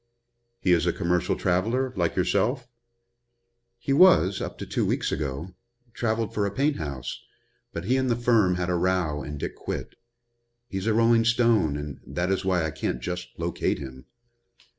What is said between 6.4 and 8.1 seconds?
a paint house, but he and